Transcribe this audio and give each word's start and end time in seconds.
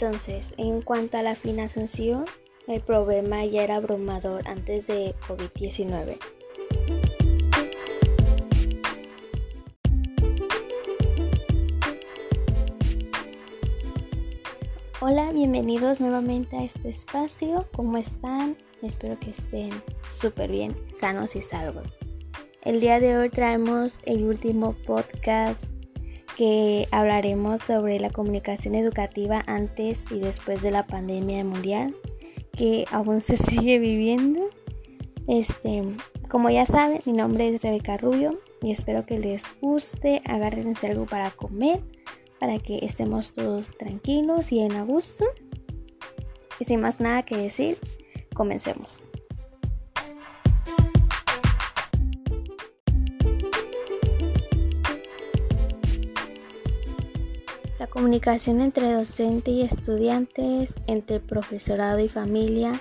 Entonces, 0.00 0.54
en 0.58 0.80
cuanto 0.80 1.18
a 1.18 1.24
la 1.24 1.34
financiación, 1.34 2.24
el 2.68 2.80
problema 2.80 3.44
ya 3.44 3.64
era 3.64 3.74
abrumador 3.74 4.46
antes 4.46 4.86
de 4.86 5.12
COVID-19. 5.26 6.18
Hola, 15.00 15.32
bienvenidos 15.32 16.00
nuevamente 16.00 16.56
a 16.56 16.62
este 16.62 16.90
espacio. 16.90 17.66
¿Cómo 17.74 17.98
están? 17.98 18.56
Espero 18.82 19.18
que 19.18 19.30
estén 19.30 19.82
súper 20.08 20.52
bien, 20.52 20.76
sanos 20.94 21.34
y 21.34 21.42
salvos. 21.42 21.98
El 22.62 22.78
día 22.78 23.00
de 23.00 23.18
hoy 23.18 23.30
traemos 23.30 23.98
el 24.04 24.22
último 24.22 24.76
podcast 24.86 25.64
que 26.38 26.86
hablaremos 26.92 27.62
sobre 27.62 27.98
la 27.98 28.10
comunicación 28.10 28.76
educativa 28.76 29.42
antes 29.48 30.04
y 30.08 30.20
después 30.20 30.62
de 30.62 30.70
la 30.70 30.86
pandemia 30.86 31.44
mundial 31.44 31.96
que 32.52 32.84
aún 32.92 33.22
se 33.22 33.36
sigue 33.50 33.80
viviendo. 33.80 34.48
Este, 35.26 35.82
como 36.30 36.48
ya 36.48 36.64
saben, 36.64 37.00
mi 37.06 37.12
nombre 37.12 37.48
es 37.48 37.60
Rebeca 37.60 37.96
Rubio 37.96 38.38
y 38.62 38.70
espero 38.70 39.04
que 39.04 39.18
les 39.18 39.42
guste, 39.60 40.22
agárrense 40.26 40.86
algo 40.86 41.06
para 41.06 41.32
comer, 41.32 41.80
para 42.38 42.60
que 42.60 42.78
estemos 42.86 43.32
todos 43.32 43.76
tranquilos 43.76 44.52
y 44.52 44.60
en 44.60 44.76
a 44.76 44.84
gusto. 44.84 45.24
Y 46.60 46.66
sin 46.66 46.80
más 46.80 47.00
nada 47.00 47.24
que 47.24 47.36
decir, 47.36 47.78
comencemos. 48.32 49.07
Comunicación 57.98 58.60
entre 58.60 58.92
docente 58.92 59.50
y 59.50 59.62
estudiantes, 59.62 60.72
entre 60.86 61.18
profesorado 61.18 61.98
y 61.98 62.08
familia, 62.08 62.80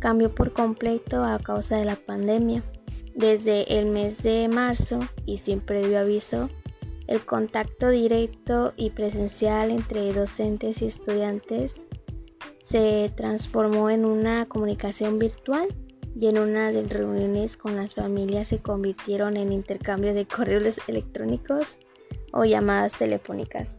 cambió 0.00 0.34
por 0.34 0.52
completo 0.52 1.22
a 1.22 1.38
causa 1.38 1.76
de 1.76 1.84
la 1.84 1.94
pandemia. 1.94 2.64
Desde 3.14 3.78
el 3.78 3.86
mes 3.86 4.24
de 4.24 4.48
marzo 4.48 4.98
y 5.24 5.38
sin 5.38 5.60
previo 5.60 6.00
aviso, 6.00 6.50
el 7.06 7.24
contacto 7.24 7.90
directo 7.90 8.72
y 8.76 8.90
presencial 8.90 9.70
entre 9.70 10.12
docentes 10.12 10.82
y 10.82 10.86
estudiantes 10.86 11.76
se 12.60 13.12
transformó 13.16 13.88
en 13.88 14.04
una 14.04 14.46
comunicación 14.46 15.20
virtual 15.20 15.68
y 16.20 16.26
en 16.26 16.38
una 16.40 16.72
de 16.72 16.82
reuniones 16.88 17.56
con 17.56 17.76
las 17.76 17.94
familias 17.94 18.48
se 18.48 18.58
convirtieron 18.58 19.36
en 19.36 19.52
intercambio 19.52 20.12
de 20.12 20.26
correos 20.26 20.80
electrónicos 20.88 21.78
o 22.32 22.44
llamadas 22.44 22.94
telefónicas. 22.94 23.76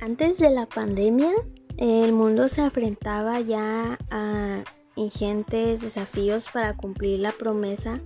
Antes 0.00 0.38
de 0.38 0.48
la 0.48 0.64
pandemia, 0.64 1.30
el 1.76 2.12
mundo 2.12 2.48
se 2.48 2.62
enfrentaba 2.62 3.40
ya 3.40 3.98
a 4.10 4.64
ingentes 4.96 5.82
desafíos 5.82 6.48
para 6.50 6.74
cumplir 6.74 7.20
la 7.20 7.32
promesa 7.32 8.00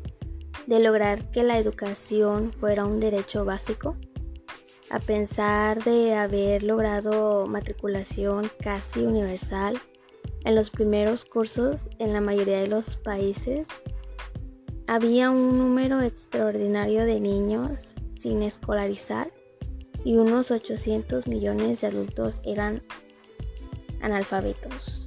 de 0.66 0.80
lograr 0.80 1.30
que 1.30 1.44
la 1.44 1.56
educación 1.56 2.52
fuera 2.52 2.84
un 2.84 2.98
derecho 2.98 3.44
básico. 3.44 3.96
A 4.90 4.98
pesar 4.98 5.84
de 5.84 6.14
haber 6.14 6.64
logrado 6.64 7.46
matriculación 7.46 8.50
casi 8.60 9.04
universal 9.04 9.80
en 10.44 10.56
los 10.56 10.70
primeros 10.70 11.24
cursos 11.24 11.80
en 12.00 12.12
la 12.12 12.20
mayoría 12.20 12.58
de 12.60 12.68
los 12.68 12.96
países, 12.96 13.68
había 14.88 15.30
un 15.30 15.58
número 15.58 16.00
extraordinario 16.00 17.04
de 17.04 17.20
niños 17.20 17.94
sin 18.16 18.42
escolarizar 18.42 19.32
y 20.04 20.16
unos 20.16 20.50
800 20.50 21.26
millones 21.26 21.80
de 21.80 21.88
adultos 21.88 22.40
eran 22.44 22.82
analfabetos. 24.00 25.00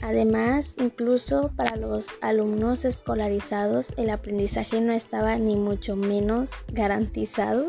Además, 0.00 0.74
incluso 0.78 1.50
para 1.56 1.76
los 1.76 2.06
alumnos 2.20 2.84
escolarizados 2.84 3.88
el 3.96 4.10
aprendizaje 4.10 4.80
no 4.80 4.92
estaba 4.92 5.36
ni 5.36 5.56
mucho 5.56 5.96
menos 5.96 6.50
garantizado, 6.72 7.66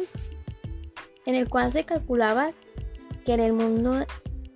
en 1.25 1.35
el 1.35 1.49
cual 1.49 1.73
se 1.73 1.85
calculaba 1.85 2.51
que 3.25 3.33
en 3.33 3.39
el 3.39 3.53
mundo 3.53 4.05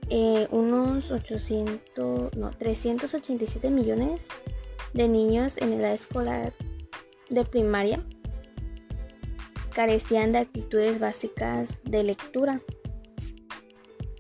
eh, 0.10 0.48
unos 0.52 1.10
800, 1.10 2.36
no, 2.36 2.52
387 2.52 3.72
millones 3.72 4.24
de 4.94 5.08
niños 5.08 5.58
en 5.58 5.74
edad 5.74 5.94
escolar 5.94 6.54
de 7.30 7.44
primaria 7.46 8.04
carecían 9.74 10.32
de 10.32 10.40
actitudes 10.40 11.00
básicas 11.00 11.80
de 11.84 12.04
lectura. 12.04 12.62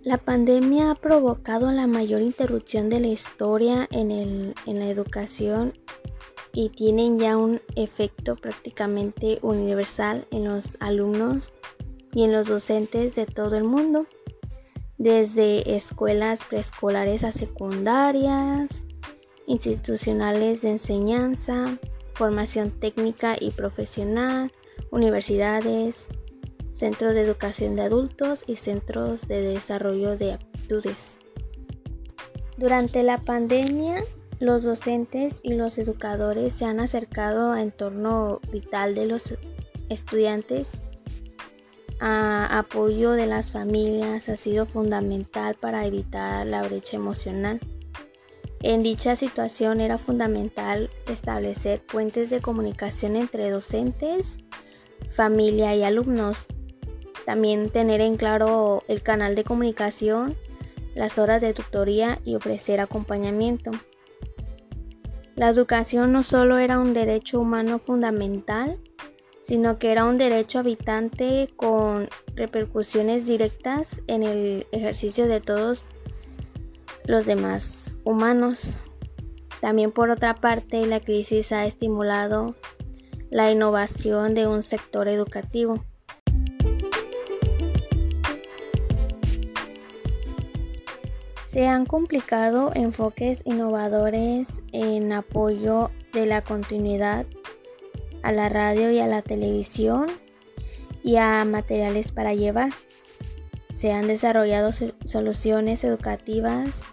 La 0.01 0.17
pandemia 0.17 0.91
ha 0.91 0.95
provocado 0.95 1.71
la 1.71 1.87
mayor 1.87 2.21
interrupción 2.21 2.89
de 2.89 2.99
la 2.99 3.07
historia 3.07 3.87
en, 3.91 4.53
la 4.65 4.89
educación 4.89 5.73
y 6.51 6.69
tienen 6.69 7.19
ya 7.19 7.37
un 7.37 7.61
efecto 7.77 8.35
prácticamente 8.35 9.39
universal 9.41 10.27
en 10.31 10.43
los 10.43 10.75
alumnos 10.81 11.53
y 12.11 12.25
en 12.25 12.33
los 12.33 12.47
docentes 12.47 13.15
de 13.15 13.25
todo 13.25 13.55
el 13.55 13.63
mundo, 13.63 14.05
desde 14.97 15.77
escuelas 15.77 16.41
preescolares 16.43 17.23
a 17.23 17.31
secundarias, 17.31 18.83
institucionales 19.47 20.61
de 20.61 20.71
enseñanza, 20.71 21.77
formación 22.13 22.71
técnica 22.71 23.37
y 23.39 23.51
profesional, 23.51 24.51
universidades, 24.93 26.07
centros 26.71 27.15
de 27.15 27.21
educación 27.21 27.75
de 27.75 27.81
adultos 27.81 28.43
y 28.45 28.57
centros 28.57 29.27
de 29.27 29.41
desarrollo 29.41 30.17
de 30.17 30.33
aptitudes. 30.33 31.13
Durante 32.57 33.01
la 33.01 33.17
pandemia, 33.17 34.03
los 34.39 34.63
docentes 34.63 35.39
y 35.41 35.55
los 35.55 35.79
educadores 35.79 36.53
se 36.53 36.65
han 36.65 36.79
acercado 36.79 37.51
a 37.51 37.61
entorno 37.61 38.39
vital 38.51 38.93
de 38.93 39.07
los 39.07 39.33
estudiantes. 39.89 40.69
A 41.99 42.59
apoyo 42.59 43.11
de 43.11 43.25
las 43.25 43.49
familias 43.49 44.29
ha 44.29 44.35
sido 44.35 44.67
fundamental 44.67 45.55
para 45.55 45.87
evitar 45.87 46.45
la 46.45 46.61
brecha 46.61 46.97
emocional. 46.97 47.59
En 48.61 48.83
dicha 48.83 49.15
situación 49.15 49.81
era 49.81 49.97
fundamental 49.97 50.89
establecer 51.07 51.81
puentes 51.81 52.29
de 52.29 52.41
comunicación 52.41 53.15
entre 53.15 53.49
docentes 53.49 54.37
familia 55.13 55.75
y 55.75 55.83
alumnos. 55.83 56.47
También 57.25 57.69
tener 57.69 58.01
en 58.01 58.17
claro 58.17 58.83
el 58.87 59.01
canal 59.01 59.35
de 59.35 59.43
comunicación, 59.43 60.35
las 60.95 61.17
horas 61.17 61.41
de 61.41 61.53
tutoría 61.53 62.19
y 62.25 62.35
ofrecer 62.35 62.79
acompañamiento. 62.79 63.71
La 65.35 65.49
educación 65.49 66.11
no 66.11 66.21
solo 66.21 66.57
era 66.57 66.79
un 66.79 66.93
derecho 66.93 67.39
humano 67.39 67.79
fundamental, 67.79 68.77
sino 69.43 69.77
que 69.79 69.91
era 69.91 70.05
un 70.05 70.17
derecho 70.17 70.59
habitante 70.59 71.49
con 71.55 72.09
repercusiones 72.35 73.25
directas 73.25 74.01
en 74.07 74.23
el 74.23 74.67
ejercicio 74.71 75.27
de 75.27 75.41
todos 75.41 75.85
los 77.05 77.25
demás 77.25 77.95
humanos. 78.03 78.75
También 79.59 79.91
por 79.91 80.09
otra 80.09 80.35
parte, 80.35 80.85
la 80.85 80.99
crisis 80.99 81.51
ha 81.51 81.65
estimulado 81.65 82.55
la 83.33 83.51
innovación 83.51 84.35
de 84.35 84.45
un 84.45 84.61
sector 84.61 85.07
educativo. 85.07 85.83
Se 91.47 91.67
han 91.67 91.87
complicado 91.87 92.71
enfoques 92.75 93.41
innovadores 93.43 94.61
en 94.71 95.11
apoyo 95.11 95.89
de 96.13 96.27
la 96.27 96.43
continuidad 96.43 97.25
a 98.21 98.31
la 98.31 98.49
radio 98.49 98.91
y 98.91 98.99
a 98.99 99.07
la 99.07 99.23
televisión 99.23 100.11
y 101.01 101.15
a 101.15 101.43
materiales 101.43 102.11
para 102.11 102.35
llevar. 102.35 102.69
Se 103.75 103.93
han 103.93 104.05
desarrollado 104.05 104.69
soluciones 105.05 105.83
educativas 105.83 106.83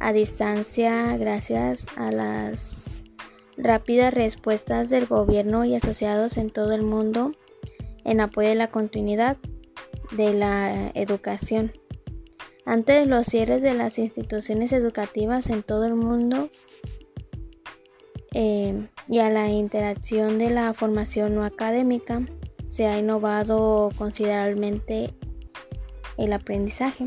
a 0.00 0.14
distancia 0.14 1.18
gracias 1.18 1.84
a 1.96 2.10
las 2.10 2.81
rápidas 3.56 4.12
respuestas 4.14 4.90
del 4.90 5.06
gobierno 5.06 5.64
y 5.64 5.74
asociados 5.74 6.36
en 6.36 6.50
todo 6.50 6.72
el 6.72 6.82
mundo 6.82 7.32
en 8.04 8.20
apoyo 8.20 8.48
de 8.48 8.54
la 8.54 8.70
continuidad 8.70 9.36
de 10.16 10.34
la 10.34 10.90
educación. 10.94 11.72
Antes 12.64 13.00
de 13.00 13.06
los 13.06 13.26
cierres 13.26 13.62
de 13.62 13.74
las 13.74 13.98
instituciones 13.98 14.72
educativas 14.72 15.48
en 15.48 15.62
todo 15.62 15.84
el 15.84 15.94
mundo 15.94 16.48
eh, 18.34 18.86
y 19.08 19.18
a 19.18 19.30
la 19.30 19.48
interacción 19.48 20.38
de 20.38 20.50
la 20.50 20.72
formación 20.74 21.34
no 21.34 21.44
académica, 21.44 22.22
se 22.66 22.86
ha 22.86 22.98
innovado 22.98 23.90
considerablemente 23.98 25.14
el 26.16 26.32
aprendizaje. 26.32 27.06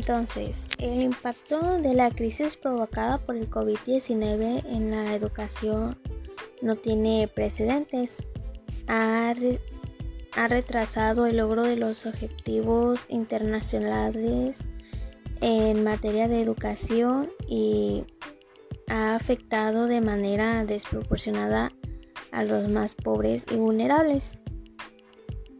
Entonces, 0.00 0.66
el 0.78 1.02
impacto 1.02 1.76
de 1.76 1.92
la 1.92 2.10
crisis 2.10 2.56
provocada 2.56 3.18
por 3.18 3.36
el 3.36 3.50
COVID-19 3.50 4.64
en 4.64 4.90
la 4.90 5.14
educación 5.14 5.98
no 6.62 6.76
tiene 6.76 7.28
precedentes. 7.28 8.26
Ha, 8.86 9.34
ha 10.36 10.48
retrasado 10.48 11.26
el 11.26 11.36
logro 11.36 11.64
de 11.64 11.76
los 11.76 12.06
objetivos 12.06 13.04
internacionales 13.10 14.60
en 15.42 15.84
materia 15.84 16.28
de 16.28 16.40
educación 16.40 17.28
y 17.46 18.04
ha 18.88 19.16
afectado 19.16 19.86
de 19.86 20.00
manera 20.00 20.64
desproporcionada 20.64 21.72
a 22.32 22.42
los 22.42 22.70
más 22.70 22.94
pobres 22.94 23.44
y 23.52 23.56
vulnerables. 23.56 24.38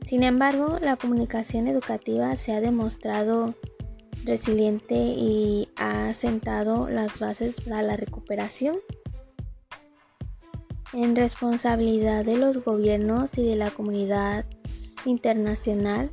Sin 0.06 0.22
embargo, 0.22 0.78
la 0.80 0.96
comunicación 0.96 1.68
educativa 1.68 2.34
se 2.36 2.52
ha 2.54 2.62
demostrado 2.62 3.54
resiliente 4.24 4.94
y 4.96 5.68
ha 5.76 6.12
sentado 6.14 6.88
las 6.88 7.18
bases 7.18 7.60
para 7.60 7.82
la 7.82 7.96
recuperación. 7.96 8.76
En 10.92 11.14
responsabilidad 11.14 12.24
de 12.24 12.36
los 12.36 12.64
gobiernos 12.64 13.38
y 13.38 13.46
de 13.46 13.56
la 13.56 13.70
comunidad 13.70 14.44
internacional, 15.04 16.10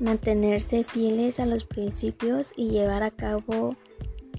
mantenerse 0.00 0.84
fieles 0.84 1.40
a 1.40 1.46
los 1.46 1.64
principios 1.64 2.52
y 2.56 2.70
llevar 2.70 3.02
a 3.02 3.10
cabo 3.10 3.76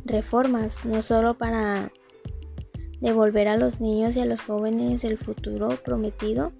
reformas, 0.05 0.83
no 0.85 1.01
solo 1.01 1.37
para 1.37 1.91
devolver 2.99 3.47
a 3.47 3.57
los 3.57 3.79
niños 3.79 4.15
y 4.15 4.19
a 4.19 4.25
los 4.25 4.41
jóvenes 4.41 5.03
el 5.03 5.17
futuro 5.17 5.69
prometido, 5.83 6.51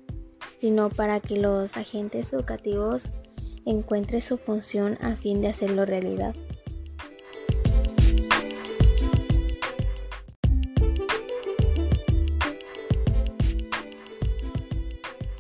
sino 0.58 0.90
para 0.90 1.20
que 1.20 1.38
los 1.38 1.78
agentes 1.78 2.34
educativos 2.34 3.06
encuentren 3.70 4.22
su 4.22 4.38
función 4.38 4.98
a 5.02 5.16
fin 5.16 5.42
de 5.42 5.50
hacerlo 5.50 5.86
realidad. 5.86 6.36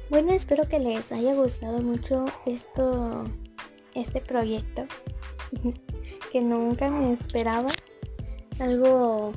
Bueno, 0.10 0.32
espero 0.34 0.68
que 0.68 0.80
les 0.80 1.12
haya 1.12 1.34
gustado 1.34 1.82
mucho 1.82 2.26
esto, 2.46 3.26
este 3.94 4.22
proyecto 4.22 4.86
que 6.32 6.42
nunca 6.42 6.90
me 6.90 7.14
esperaba. 7.14 7.70
Algo 8.60 9.34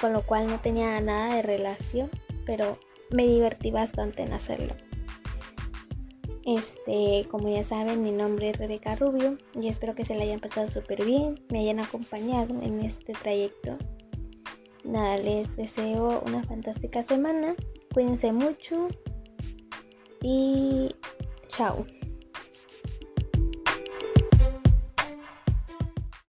con 0.00 0.12
lo 0.12 0.26
cual 0.26 0.48
no 0.48 0.58
tenía 0.60 1.00
nada 1.00 1.36
de 1.36 1.42
relación, 1.42 2.10
pero 2.44 2.78
me 3.10 3.26
divertí 3.26 3.70
bastante 3.70 4.22
en 4.22 4.32
hacerlo. 4.32 4.74
Este, 6.44 7.28
como 7.30 7.48
ya 7.48 7.62
saben, 7.62 8.02
mi 8.02 8.10
nombre 8.10 8.50
es 8.50 8.58
Rebeca 8.58 8.96
Rubio 8.96 9.38
y 9.54 9.68
espero 9.68 9.94
que 9.94 10.04
se 10.04 10.16
la 10.16 10.24
hayan 10.24 10.40
pasado 10.40 10.68
súper 10.68 11.04
bien, 11.04 11.40
me 11.50 11.60
hayan 11.60 11.78
acompañado 11.78 12.60
en 12.60 12.80
este 12.80 13.12
trayecto. 13.12 13.78
Nada, 14.84 15.18
les 15.18 15.54
deseo 15.56 16.22
una 16.26 16.42
fantástica 16.42 17.04
semana, 17.04 17.54
cuídense 17.92 18.32
mucho 18.32 18.88
y 20.20 20.88
chao. 21.48 21.86